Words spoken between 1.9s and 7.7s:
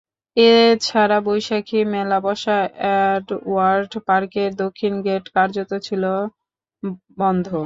মেলা বসা এডওয়ার্ড পার্কের দক্ষিণ গেট কার্যত ছিল বন্ধ।